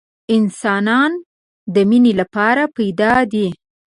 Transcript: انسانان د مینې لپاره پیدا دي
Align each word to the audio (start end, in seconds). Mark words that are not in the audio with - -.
انسانان 0.35 1.11
د 1.73 1.75
مینې 1.89 2.13
لپاره 2.21 2.63
پیدا 2.77 3.13
دي 3.31 3.47